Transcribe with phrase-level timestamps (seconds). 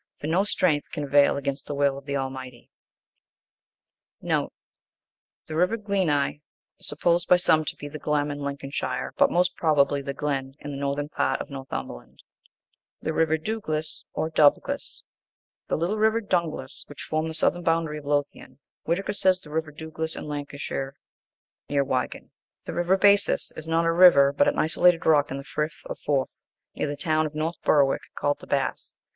[0.19, 2.71] For no strength can avail against the will of the Almighty.
[4.21, 4.49] (1)
[6.79, 10.71] Supposed by some to be the Glem, in Lincolnshire; but most probably the Glen, in
[10.71, 12.23] the northern part of Northumberland.
[13.05, 13.11] (2)
[14.15, 15.03] Or Dubglas.
[15.67, 18.57] The little river Dunglas, which formed the southern boundary of Lothian.
[18.85, 20.95] Whitaker says, the river Duglas, in Lancashire,
[21.69, 22.31] near Wigan.
[22.65, 22.85] (3)
[23.67, 27.27] Not a river, but an isolated rock in the Frith of Forth, near the town
[27.27, 28.95] of North Berwick, called "The Bass."